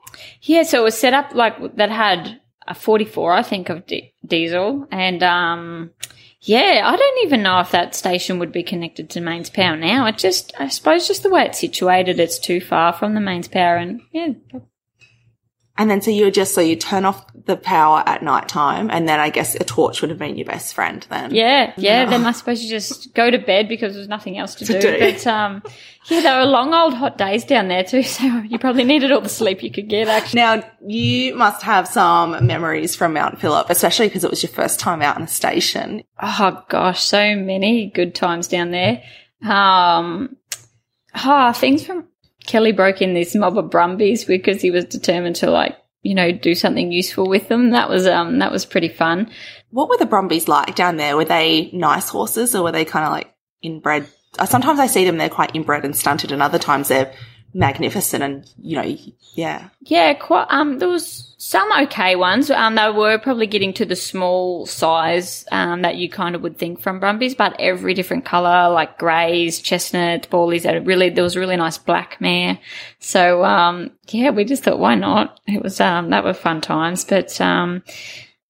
[0.42, 4.14] Yeah, so it was set up like that had a 44, I think, of di-
[4.26, 4.88] diesel.
[4.92, 5.92] And, um,
[6.42, 10.06] yeah, I don't even know if that station would be connected to mains power now.
[10.06, 13.48] It just, I suppose, just the way it's situated, it's too far from the mains
[13.48, 13.78] power.
[13.78, 14.34] And yeah,
[15.78, 19.08] and then so you just so you turn off the power at night time, and
[19.08, 21.34] then I guess a torch would have been your best friend then.
[21.34, 22.06] Yeah, yeah.
[22.06, 24.82] Then I suppose you just go to bed because there's nothing else to, to do.
[24.82, 25.00] do.
[25.00, 25.62] But um,
[26.06, 29.20] yeah, there were long old hot days down there too, so you probably needed all
[29.20, 30.08] the sleep you could get.
[30.08, 34.52] Actually, now you must have some memories from Mount Phillip, especially because it was your
[34.52, 36.04] first time out in a station.
[36.22, 39.04] Oh gosh, so many good times down there.
[39.42, 40.38] Um,
[41.14, 42.08] ah, oh, things from
[42.46, 46.32] Kelly broke in this mob of Brumbies because he was determined to like, you know,
[46.32, 47.72] do something useful with them.
[47.72, 49.32] That was um that was pretty fun.
[49.72, 51.18] What were the Brumbies like down there?
[51.18, 54.08] Were they nice horses or were they kind of like inbred?
[54.46, 57.14] Sometimes I see them they're quite inbred and stunted, and other times they're
[57.56, 58.98] magnificent and you know
[59.34, 59.70] yeah.
[59.80, 62.52] Yeah quite um there was some okay ones.
[62.52, 66.58] Um they were probably getting to the small size um that you kind of would
[66.58, 71.38] think from brumbies but every different color like grays chestnut ballies that really there was
[71.38, 72.60] a really nice black mare.
[73.00, 75.40] So um yeah we just thought why not?
[75.48, 77.06] It was um that were fun times.
[77.06, 77.84] But um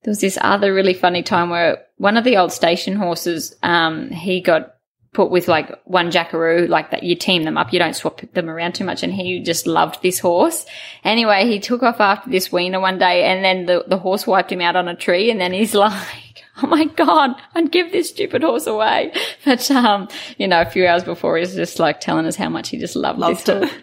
[0.02, 4.10] there was this other really funny time where one of the old station horses um
[4.10, 4.75] he got
[5.16, 8.50] put with like one jackaroo, like that you team them up, you don't swap them
[8.50, 9.02] around too much.
[9.02, 10.66] And he just loved this horse.
[11.04, 14.52] Anyway, he took off after this weaner one day and then the, the horse wiped
[14.52, 18.10] him out on a tree and then he's like, Oh my God, I'd give this
[18.10, 19.14] stupid horse away.
[19.44, 22.70] But, um, you know, a few hours before he's just like telling us how much
[22.70, 23.72] he just loved, loved this horse.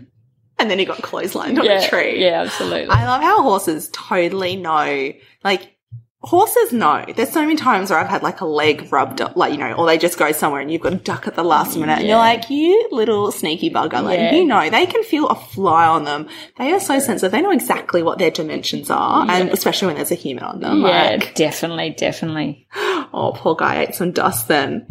[0.59, 2.23] And then he got clotheslined on yeah, a tree.
[2.23, 2.89] Yeah, absolutely.
[2.89, 5.75] I love how horses totally know, like,
[6.25, 7.05] Horses know.
[7.17, 9.73] There's so many times where I've had like a leg rubbed up, like, you know,
[9.73, 11.95] or they just go somewhere and you've got to duck at the last minute.
[11.95, 11.99] Yeah.
[11.99, 14.03] And you're like, you little sneaky bugger.
[14.05, 14.33] Like, yeah.
[14.33, 16.29] you know, they can feel a fly on them.
[16.59, 17.33] They are so sensitive.
[17.33, 19.27] They know exactly what their dimensions are.
[19.27, 19.37] Yeah.
[19.37, 20.83] And especially when there's a human on them.
[20.83, 22.69] Yeah, like, definitely, definitely.
[23.15, 24.87] Oh, poor guy ate some dust then.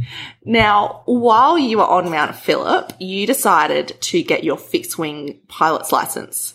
[0.45, 5.91] Now, while you were on Mount Phillip, you decided to get your fixed wing pilot's
[5.91, 6.53] license.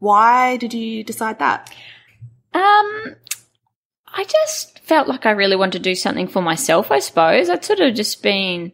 [0.00, 1.72] Why did you decide that?
[2.54, 3.16] Um,
[4.16, 7.50] I just felt like I really wanted to do something for myself, I suppose.
[7.50, 8.72] I'd sort of just been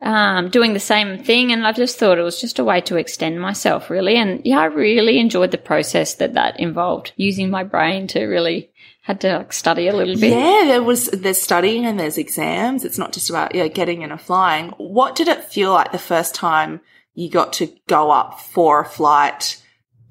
[0.00, 2.96] um, doing the same thing, and I just thought it was just a way to
[2.96, 4.16] extend myself, really.
[4.16, 8.70] And yeah, I really enjoyed the process that that involved, using my brain to really
[9.02, 10.30] had to like study a little bit.
[10.30, 12.84] Yeah, there was there's studying and there's exams.
[12.84, 14.70] It's not just about yeah getting in a flying.
[14.70, 16.80] What did it feel like the first time
[17.14, 19.62] you got to go up for a flight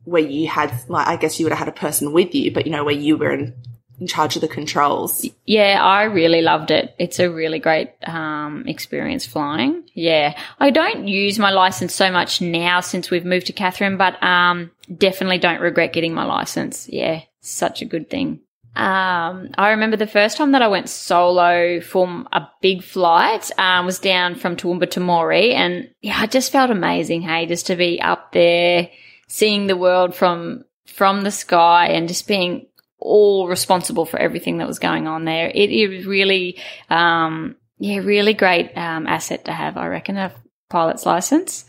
[0.05, 2.65] where you had like I guess you would have had a person with you, but
[2.65, 3.55] you know where you were in
[4.03, 5.25] in charge of the controls.
[5.45, 6.93] Yeah, I really loved it.
[6.99, 9.83] It's a really great um, experience flying.
[9.93, 14.21] Yeah, I don't use my license so much now since we've moved to Katherine, but
[14.21, 16.89] um, definitely don't regret getting my license.
[16.89, 18.41] Yeah, such a good thing.
[18.75, 23.85] Um, I remember the first time that I went solo for a big flight um,
[23.85, 27.21] was down from Toowoomba to Moree, and yeah, I just felt amazing.
[27.21, 28.89] Hey, just to be up there,
[29.27, 32.67] seeing the world from from the sky, and just being
[33.03, 35.51] all responsible for everything that was going on there.
[35.53, 36.57] It, it really,
[36.89, 40.33] um, yeah, really great um, asset to have, I reckon, a
[40.69, 41.65] pilot's license.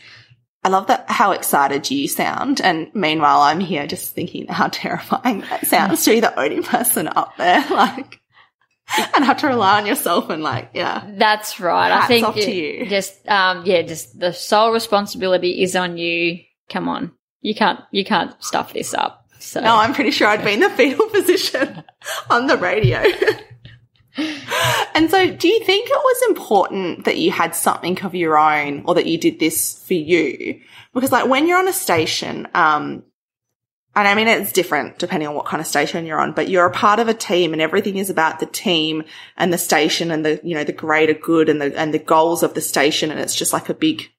[0.63, 2.61] I love that how excited you sound.
[2.63, 7.09] And meanwhile, I'm here just thinking how terrifying that sounds to be the only person
[7.09, 7.65] up there.
[7.75, 8.21] Like,
[9.15, 11.11] and have to rely on yourself and like, yeah.
[11.17, 11.91] That's right.
[11.91, 12.87] I think you.
[12.87, 16.41] just, um, yeah, just the sole responsibility is on you.
[16.69, 17.13] Come on.
[17.41, 19.24] You can't, you can't stuff this up.
[19.39, 21.85] So no, I'm pretty sure I'd be in the fetal position
[22.31, 23.03] on the radio.
[24.95, 28.85] and so do you think it was important that you had something of your own
[28.87, 30.61] or that you did this for you?
[30.93, 33.03] Because like when you're on a station, um,
[33.97, 36.67] and I mean, it's different depending on what kind of station you're on, but you're
[36.67, 39.05] a part of a team and everything is about the team
[39.37, 42.43] and the station and the, you know, the greater good and the, and the goals
[42.43, 43.11] of the station.
[43.11, 44.11] And it's just like a big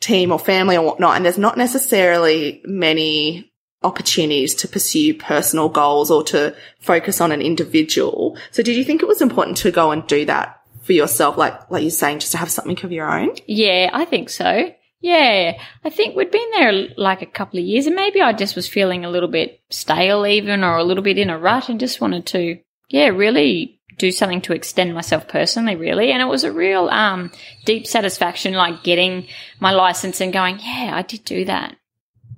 [0.00, 1.16] team or family or whatnot.
[1.16, 3.49] And there's not necessarily many
[3.82, 8.36] opportunities to pursue personal goals or to focus on an individual.
[8.50, 11.36] So did you think it was important to go and do that for yourself?
[11.36, 13.34] Like, like you're saying, just to have something of your own?
[13.46, 14.72] Yeah, I think so.
[15.02, 18.54] Yeah, I think we'd been there like a couple of years and maybe I just
[18.54, 21.80] was feeling a little bit stale even or a little bit in a rut and
[21.80, 22.58] just wanted to,
[22.90, 26.12] yeah, really do something to extend myself personally, really.
[26.12, 27.30] And it was a real, um,
[27.64, 29.26] deep satisfaction, like getting
[29.58, 31.76] my license and going, yeah, I did do that.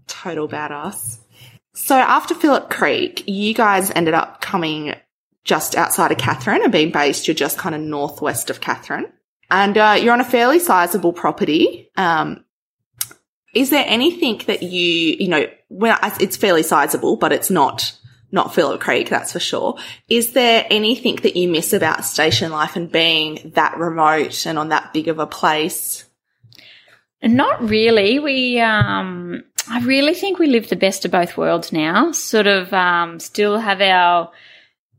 [0.06, 1.18] Total badass.
[1.74, 4.94] So after Phillip Creek, you guys ended up coming
[5.44, 9.12] just outside of Katherine and being based, you're just kind of northwest of Katherine.
[9.50, 11.90] And uh, you're on a fairly sizable property.
[11.96, 12.44] Um,
[13.54, 17.98] is there anything that you, you know, when it's fairly sizable, but it's not
[18.34, 19.76] not Phillip Creek, that's for sure.
[20.08, 24.70] Is there anything that you miss about station life and being that remote and on
[24.70, 26.06] that big of a place?
[27.22, 28.18] Not really.
[28.18, 32.12] We um I really think we live the best of both worlds now.
[32.12, 34.30] Sort of um, still have our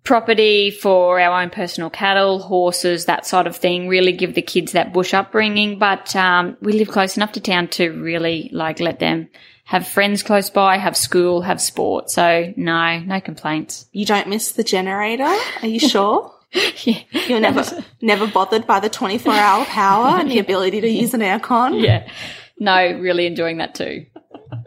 [0.03, 3.87] property for our own personal cattle, horses, that sort of thing.
[3.87, 7.67] Really give the kids that bush upbringing, but um, we live close enough to town
[7.69, 9.29] to really like let them
[9.65, 12.09] have friends close by, have school, have sport.
[12.09, 13.87] So no, no complaints.
[13.91, 15.23] You don't miss the generator?
[15.61, 16.33] Are you sure?
[16.83, 16.99] yeah.
[17.27, 17.63] You're never
[18.01, 21.81] never bothered by the 24 hour power and the ability to use an aircon?
[21.81, 22.07] Yeah.
[22.59, 24.05] No, really enjoying that too.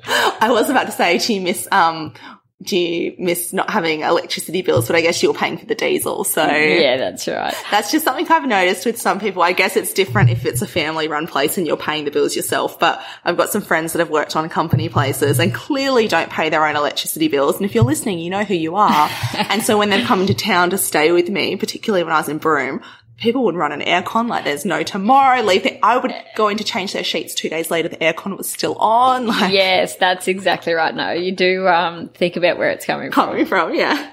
[0.40, 2.14] I was about to say, do you miss um,
[2.62, 4.86] do you miss not having electricity bills?
[4.86, 6.24] But I guess you're paying for the diesel.
[6.24, 7.54] So yeah, that's right.
[7.70, 9.42] That's just something I've noticed with some people.
[9.42, 12.34] I guess it's different if it's a family run place and you're paying the bills
[12.34, 12.78] yourself.
[12.78, 16.48] But I've got some friends that have worked on company places and clearly don't pay
[16.48, 17.56] their own electricity bills.
[17.56, 19.10] And if you're listening, you know who you are.
[19.34, 22.28] and so when they've come into town to stay with me, particularly when I was
[22.28, 22.80] in Broome,
[23.18, 25.42] people would run an aircon like there's no tomorrow.
[25.42, 25.78] Leave it.
[25.82, 27.88] I would go in to change their sheets two days later.
[27.88, 29.26] The aircon was still on.
[29.36, 30.94] Like, yes, that's exactly right.
[30.94, 33.26] No, you do um, think about where it's coming from.
[33.26, 34.12] Coming from, yeah.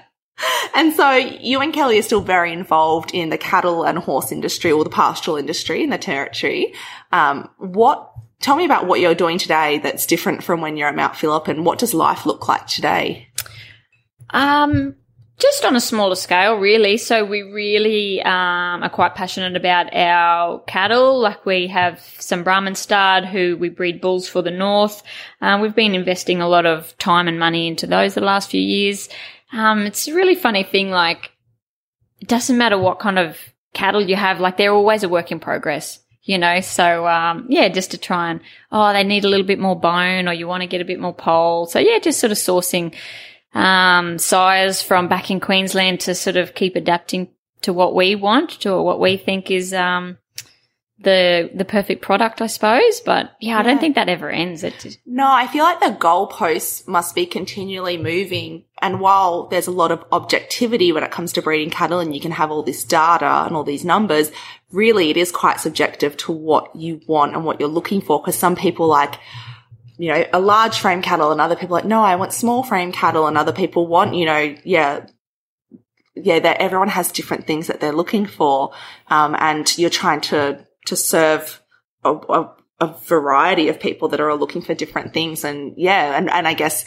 [0.74, 4.72] And so you and Kelly are still very involved in the cattle and horse industry
[4.72, 6.74] or the pastoral industry in the territory.
[7.12, 10.96] Um, what, tell me about what you're doing today that's different from when you're at
[10.96, 13.28] Mount Phillip and what does life look like today?
[14.30, 14.96] Um,
[15.38, 16.96] just on a smaller scale, really.
[16.96, 21.20] So we really um, are quite passionate about our cattle.
[21.20, 25.02] Like we have some Brahman stud who we breed bulls for the north.
[25.40, 28.60] Um, we've been investing a lot of time and money into those the last few
[28.60, 29.08] years.
[29.52, 30.90] Um, it's a really funny thing.
[30.90, 31.32] Like
[32.20, 33.36] it doesn't matter what kind of
[33.72, 34.40] cattle you have.
[34.40, 36.00] Like they're always a work in progress.
[36.26, 38.40] You know, so um, yeah, just to try and
[38.72, 40.98] oh, they need a little bit more bone, or you want to get a bit
[40.98, 41.66] more poll.
[41.66, 42.94] So yeah, just sort of sourcing
[43.54, 47.28] um, sires from back in Queensland to sort of keep adapting
[47.62, 50.18] to what we want, to what we think is um,
[50.98, 53.00] the the perfect product, I suppose.
[53.00, 54.64] But yeah, I don't think that ever ends.
[54.64, 58.64] It no, I feel like the goalposts must be continually moving.
[58.82, 62.20] And while there's a lot of objectivity when it comes to breeding cattle, and you
[62.20, 64.30] can have all this data and all these numbers,
[64.72, 68.20] really it is quite subjective to what you want and what you're looking for.
[68.20, 69.14] Because some people like
[69.96, 72.92] you know, a large frame cattle and other people like, no, I want small frame
[72.92, 75.06] cattle and other people want, you know, yeah,
[76.16, 78.72] yeah, that everyone has different things that they're looking for.
[79.08, 81.62] Um, and you're trying to, to serve
[82.04, 85.44] a, a, a, variety of people that are looking for different things.
[85.44, 86.84] And yeah, and, and I guess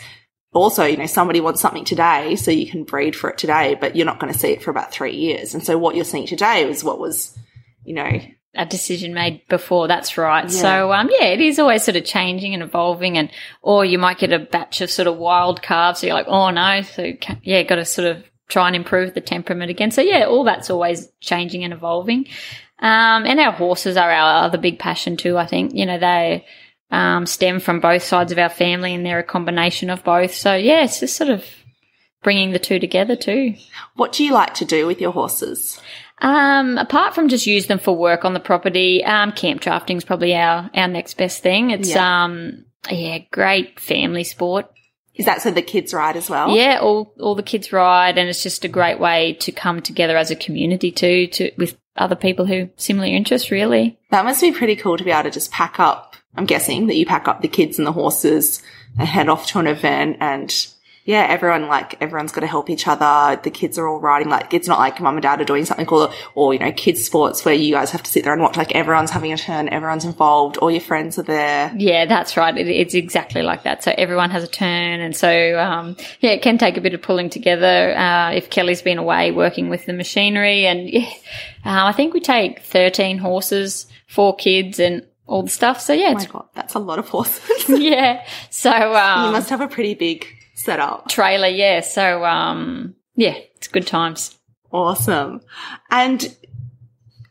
[0.53, 3.95] also, you know, somebody wants something today, so you can breed for it today, but
[3.95, 5.53] you're not going to see it for about three years.
[5.53, 7.37] And so what you're seeing today is what was,
[7.83, 8.19] you know,
[8.57, 9.87] a decision made before.
[9.87, 10.43] That's right.
[10.43, 10.49] Yeah.
[10.49, 13.29] So, um, yeah, it is always sort of changing and evolving and,
[13.61, 15.99] or you might get a batch of sort of wild calves.
[15.99, 16.81] So you're like, oh no.
[16.81, 19.91] So yeah, got to sort of try and improve the temperament again.
[19.91, 22.27] So yeah, all that's always changing and evolving.
[22.79, 25.37] Um, and our horses are our other big passion too.
[25.37, 26.45] I think, you know, they,
[26.89, 30.33] um, stem from both sides of our family and they're a combination of both.
[30.33, 31.45] So yeah, it's just sort of
[32.23, 33.55] bringing the two together too.
[33.95, 35.79] What do you like to do with your horses?
[36.19, 40.03] Um, apart from just use them for work on the property, um, camp drafting is
[40.03, 41.71] probably our, our next best thing.
[41.71, 42.23] It's, yeah.
[42.23, 44.71] um, yeah, great family sport.
[45.15, 46.55] Is that so the kids ride as well?
[46.55, 50.15] Yeah, all, all the kids ride and it's just a great way to come together
[50.15, 53.97] as a community too, to, with other people who similar interests really.
[54.11, 56.15] That must be pretty cool to be able to just pack up.
[56.35, 58.61] I'm guessing that you pack up the kids and the horses
[58.99, 60.51] and head off to an event and
[61.07, 63.39] yeah, everyone like everyone's got to help each other.
[63.41, 65.85] The kids are all riding like it's not like mum and dad are doing something
[65.85, 68.57] cool or you know kids sports where you guys have to sit there and watch.
[68.57, 71.73] Like everyone's having a turn, everyone's involved, all your friends are there.
[71.77, 72.55] Yeah, that's right.
[72.57, 73.85] It, it's exactly like that.
[73.85, 77.01] So everyone has a turn, and so um, yeah, it can take a bit of
[77.01, 77.95] pulling together.
[77.97, 81.09] Uh, if Kelly's been away working with the machinery, and yeah,
[81.65, 85.79] uh, I think we take thirteen horses, four kids, and all the stuff.
[85.79, 87.69] So yeah, oh my god, that's a lot of horses.
[87.69, 88.27] yeah.
[88.49, 91.07] So um, you must have a pretty big set up.
[91.07, 91.81] Trailer, yeah.
[91.81, 94.37] So, um, yeah, it's good times.
[94.71, 95.41] Awesome.
[95.91, 96.35] And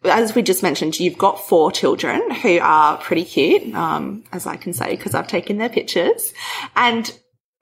[0.04, 4.56] as we just mentioned, you've got four children who are pretty cute, um, as I
[4.56, 6.32] can say, because I've taken their pictures.
[6.76, 7.12] And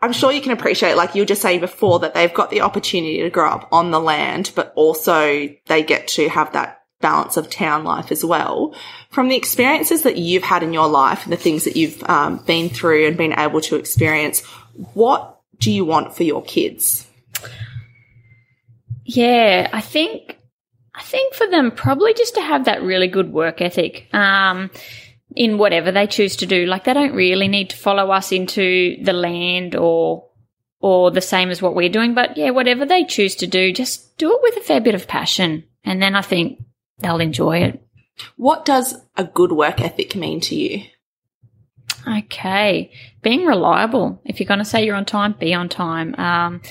[0.03, 2.61] I'm sure you can appreciate, like you were just saying before, that they've got the
[2.61, 7.37] opportunity to grow up on the land, but also they get to have that balance
[7.39, 8.75] of town life as well.
[9.11, 12.45] From the experiences that you've had in your life and the things that you've um,
[12.47, 14.43] been through and been able to experience,
[14.93, 15.34] what
[15.65, 17.07] do you want for your kids?
[19.05, 20.39] Yeah, I think
[20.95, 24.13] I think for them probably just to have that really good work ethic.
[24.13, 24.71] Um,
[25.35, 26.67] in whatever they choose to do.
[26.67, 30.29] Like they don't really need to follow us into the land or
[30.81, 32.15] or the same as what we're doing.
[32.15, 35.09] But yeah, whatever they choose to do, just do it with a fair bit of
[35.09, 35.65] passion.
[35.83, 36.63] And then I think
[36.99, 37.83] they'll enjoy it.
[38.37, 40.85] What does a good work ethic mean to you?
[42.07, 42.93] Okay.
[43.23, 44.21] Being reliable.
[44.25, 46.15] If you're going to say you're on time, be on time.
[46.17, 46.63] Um,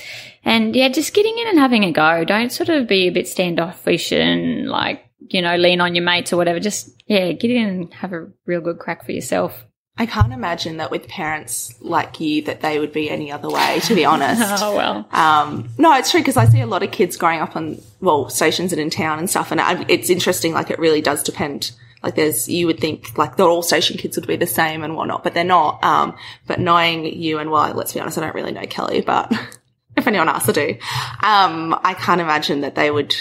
[0.44, 2.24] and yeah, just getting in and having a go.
[2.24, 6.32] Don't sort of be a bit standoffish and like, you know, lean on your mates
[6.32, 6.60] or whatever.
[6.60, 9.64] Just, yeah, get in and have a real good crack for yourself.
[9.96, 13.78] I can't imagine that with parents like you that they would be any other way,
[13.84, 14.42] to be honest.
[14.62, 15.08] oh, well.
[15.12, 18.28] Um, no, it's true because I see a lot of kids growing up on, well,
[18.28, 19.52] stations and in town and stuff.
[19.52, 20.52] And it's interesting.
[20.52, 21.72] Like it really does depend
[22.04, 24.94] like there's, you would think like the all station kids would be the same and
[24.94, 25.82] whatnot, but they're not.
[25.82, 29.32] Um, but knowing you and well, let's be honest, I don't really know Kelly, but
[29.96, 30.76] if anyone asks, I do.
[31.22, 33.16] Um, I can't imagine that they would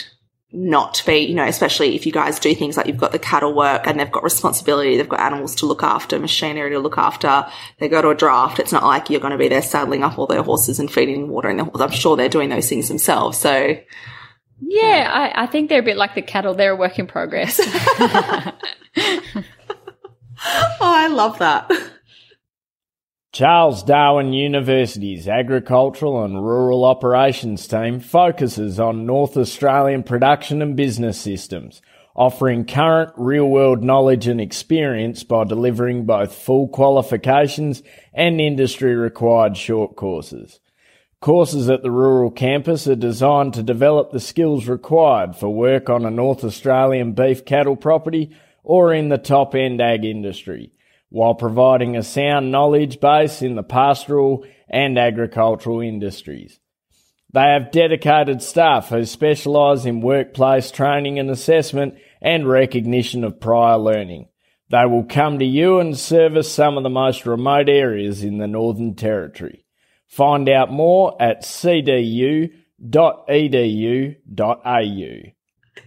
[0.51, 3.55] not be, you know, especially if you guys do things like you've got the cattle
[3.55, 7.47] work and they've got responsibility, they've got animals to look after, machinery to look after,
[7.79, 8.59] they go to a draft.
[8.59, 11.29] It's not like you're going to be there saddling up all their horses and feeding
[11.29, 11.81] water in their horses.
[11.81, 13.37] I'm sure they're doing those things themselves.
[13.39, 13.77] So
[14.59, 16.53] yeah, I, I think they're a bit like the cattle.
[16.53, 17.59] They're a work in progress.
[17.99, 18.53] oh,
[20.81, 21.71] I love that.
[23.33, 31.19] Charles Darwin University's Agricultural and Rural Operations team focuses on North Australian production and business
[31.19, 31.81] systems,
[32.15, 37.81] offering current real world knowledge and experience by delivering both full qualifications
[38.13, 40.59] and industry required short courses.
[41.23, 46.03] Courses at the rural campus are designed to develop the skills required for work on
[46.03, 50.73] a North Australian beef cattle property or in the top end ag industry
[51.07, 56.59] while providing a sound knowledge base in the pastoral and agricultural industries.
[57.31, 63.77] They have dedicated staff who specialise in workplace training and assessment and recognition of prior
[63.77, 64.27] learning.
[64.71, 68.47] They will come to you and service some of the most remote areas in the
[68.47, 69.62] Northern Territory.
[70.13, 72.51] Find out more at cdu.edu.au.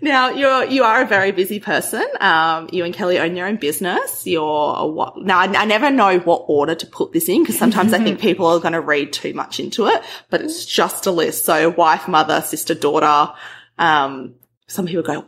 [0.01, 2.05] Now you're you are a very busy person.
[2.19, 4.27] Um, you and Kelly own your own business.
[4.27, 5.17] You're what?
[5.19, 8.19] Now I, I never know what order to put this in because sometimes I think
[8.29, 11.45] people are going to read too much into it, but it's just a list.
[11.45, 13.33] So wife, mother, sister, daughter.
[13.79, 14.35] Um,
[14.67, 15.25] some people go,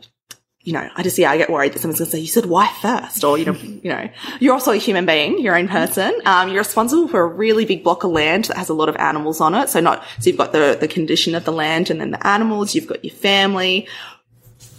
[0.69, 2.45] you know, I just yeah, I get worried that someone's going to say you said
[2.45, 4.07] wife first, or you know, you know,
[4.39, 6.13] you're also a human being, your own person.
[6.25, 8.95] Um, you're responsible for a really big block of land that has a lot of
[8.97, 9.69] animals on it.
[9.69, 12.75] So not so you've got the the condition of the land and then the animals.
[12.75, 13.87] You've got your family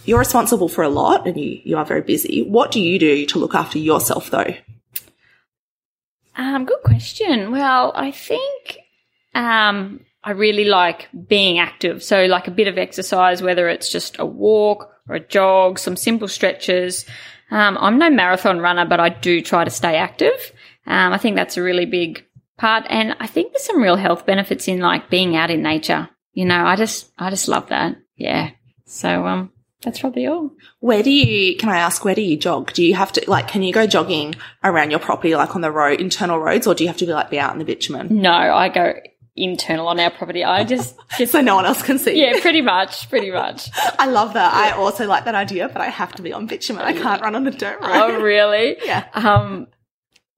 [0.03, 2.41] you're responsible for a lot and you, you are very busy.
[2.41, 4.55] What do you do to look after yourself though?
[6.35, 7.51] Um, good question.
[7.51, 8.79] Well, I think
[9.35, 12.03] um, I really like being active.
[12.03, 15.95] So, like a bit of exercise, whether it's just a walk or a jog, some
[15.95, 17.05] simple stretches.
[17.49, 20.53] Um, I'm no marathon runner, but I do try to stay active.
[20.87, 22.25] Um, I think that's a really big
[22.57, 22.85] part.
[22.89, 26.09] And I think there's some real health benefits in like being out in nature.
[26.33, 27.97] You know, I just, I just love that.
[28.15, 28.51] Yeah.
[28.85, 30.51] So, um, that's probably all.
[30.79, 32.71] Where do you, can I ask, where do you jog?
[32.71, 35.71] Do you have to, like, can you go jogging around your property, like on the
[35.71, 38.21] road, internal roads, or do you have to be like be out in the bitumen?
[38.21, 38.93] No, I go
[39.35, 40.43] internal on our property.
[40.43, 42.21] I just, just so no one else can see.
[42.21, 43.69] Yeah, pretty much, pretty much.
[43.99, 44.53] I love that.
[44.53, 44.75] Yeah.
[44.75, 46.83] I also like that idea, but I have to be on bitumen.
[46.83, 47.91] I can't run on the dirt road.
[47.93, 48.77] Oh, really?
[48.83, 49.07] yeah.
[49.13, 49.67] Um,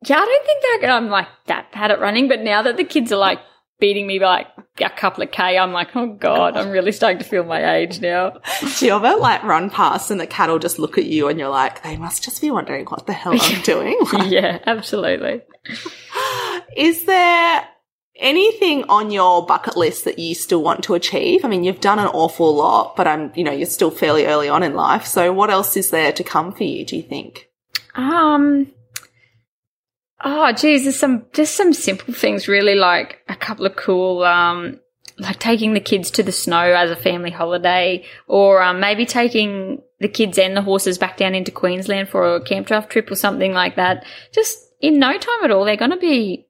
[0.05, 2.83] yeah, I don't think that I'm like that bad at running, but now that the
[2.83, 3.39] kids are like
[3.79, 4.47] beating me by like
[4.81, 8.01] a couple of K, I'm like, oh God, I'm really starting to feel my age
[8.01, 8.33] now.
[8.77, 11.49] Do you ever like run past and the cattle just look at you and you're
[11.49, 13.97] like, they must just be wondering what the hell I'm doing?
[14.11, 15.41] Like, yeah, absolutely.
[16.75, 17.67] Is there
[18.15, 21.43] anything on your bucket list that you still want to achieve?
[21.43, 24.49] I mean, you've done an awful lot, but I'm, you know, you're still fairly early
[24.49, 25.05] on in life.
[25.05, 27.49] So what else is there to come for you, do you think?
[27.95, 28.71] Um,
[30.23, 34.79] Oh, geez, there's some just some simple things, really, like a couple of cool, um,
[35.19, 39.81] like taking the kids to the snow as a family holiday, or um, maybe taking
[39.99, 43.15] the kids and the horses back down into Queensland for a camp draft trip or
[43.15, 44.05] something like that.
[44.31, 46.47] Just in no time at all, they're going to be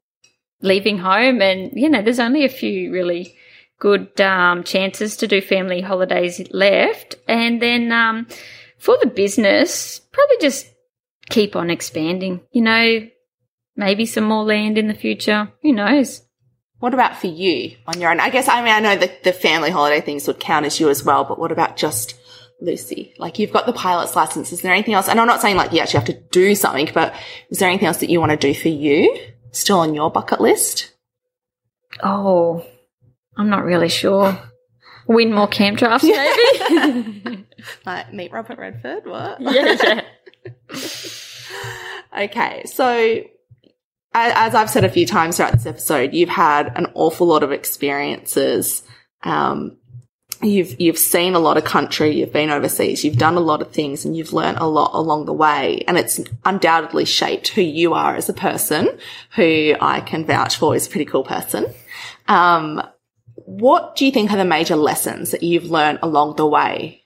[0.63, 3.35] leaving home, and you know, there's only a few really
[3.79, 8.25] good um, chances to do family holidays left, and then um,
[8.79, 10.67] for the business, probably just
[11.29, 12.41] keep on expanding.
[12.51, 13.07] You know,
[13.75, 15.51] maybe some more land in the future.
[15.61, 16.23] Who knows?
[16.79, 18.19] What about for you on your own?
[18.19, 20.89] I guess, I mean, I know that the family holiday things would count as you
[20.89, 22.15] as well, but what about just
[22.59, 23.13] Lucy?
[23.17, 24.51] Like you've got the pilot's license.
[24.51, 25.07] Is there anything else?
[25.07, 27.13] And I'm not saying like you actually have to do something, but
[27.49, 29.17] is there anything else that you want to do for you
[29.53, 30.91] still on your bucket list?
[32.01, 32.65] Oh,
[33.37, 34.37] I'm not really sure.
[35.07, 37.45] Win more camp drafts, maybe.
[37.85, 39.05] like meet Robert Redford.
[39.05, 39.39] What?
[39.39, 40.01] Yeah.
[40.43, 42.23] yeah.
[42.23, 43.23] okay, so
[44.13, 47.51] as I've said a few times throughout this episode, you've had an awful lot of
[47.51, 48.83] experiences.
[49.23, 49.77] Um,
[50.43, 53.71] you've you've seen a lot of country, you've been overseas, you've done a lot of
[53.71, 55.83] things, and you've learned a lot along the way.
[55.87, 58.89] And it's undoubtedly shaped who you are as a person,
[59.35, 61.65] who I can vouch for is a pretty cool person.
[62.27, 62.81] Um,
[63.35, 67.03] what do you think are the major lessons that you've learned along the way?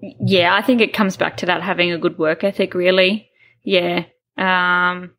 [0.00, 3.30] Yeah, I think it comes back to that having a good work ethic, really.
[3.62, 4.04] Yeah.
[4.36, 5.12] Um,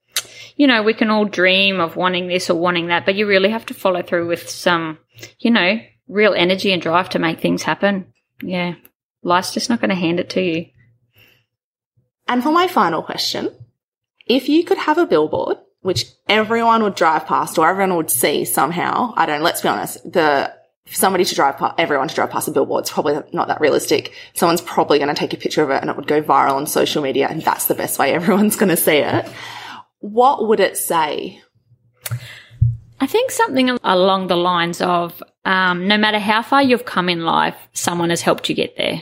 [0.55, 3.49] you know, we can all dream of wanting this or wanting that, but you really
[3.49, 4.99] have to follow through with some,
[5.39, 8.13] you know, real energy and drive to make things happen.
[8.41, 8.75] Yeah.
[9.23, 10.67] Life's just not going to hand it to you.
[12.27, 13.49] And for my final question,
[14.25, 18.43] if you could have a billboard which everyone would drive past or everyone would see
[18.43, 19.13] somehow.
[19.15, 20.51] I don't, let's be honest, the,
[20.87, 23.61] for somebody to drive past, everyone to drive past a billboard, it's probably not that
[23.61, 24.11] realistic.
[24.33, 26.65] Someone's probably going to take a picture of it and it would go viral on
[26.65, 29.29] social media and that's the best way everyone's going to see it.
[29.99, 31.39] What would it say?
[32.99, 37.21] I think something along the lines of um, no matter how far you've come in
[37.25, 39.01] life, someone has helped you get there.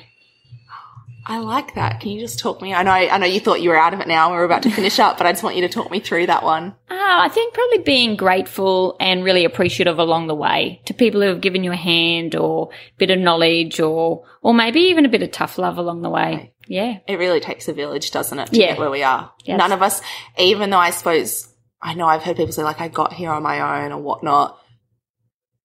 [1.25, 2.01] I like that.
[2.01, 2.73] Can you just talk me?
[2.73, 4.31] I know, I know you thought you were out of it now.
[4.31, 6.43] We're about to finish up, but I just want you to talk me through that
[6.43, 6.75] one.
[6.91, 11.27] Uh, I think probably being grateful and really appreciative along the way to people who
[11.27, 15.09] have given you a hand or a bit of knowledge or, or maybe even a
[15.09, 16.51] bit of tough love along the way.
[16.67, 16.97] Yeah.
[17.07, 18.47] It really takes a village, doesn't it?
[18.47, 18.67] To Yeah.
[18.71, 19.31] get where we are.
[19.45, 19.57] Yes.
[19.59, 20.01] None of us,
[20.37, 21.47] even though I suppose,
[21.83, 24.57] I know I've heard people say like, I got here on my own or whatnot.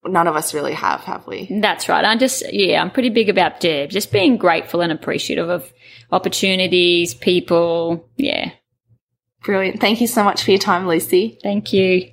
[0.05, 1.49] None of us really have, have we?
[1.61, 2.05] That's right.
[2.05, 5.73] I'm just, yeah, I'm pretty big about yeah, just being grateful and appreciative of
[6.11, 8.09] opportunities, people.
[8.17, 8.51] Yeah.
[9.45, 9.81] Brilliant.
[9.81, 11.39] Thank you so much for your time, Lucy.
[11.43, 12.11] Thank you.